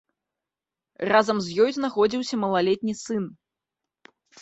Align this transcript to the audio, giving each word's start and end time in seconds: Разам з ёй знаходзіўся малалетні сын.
Разам 1.11 1.37
з 1.49 1.53
ёй 1.67 1.71
знаходзіўся 1.77 2.35
малалетні 2.47 2.93
сын. 3.07 3.33